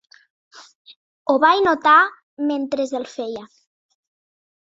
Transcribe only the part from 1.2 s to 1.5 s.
Ho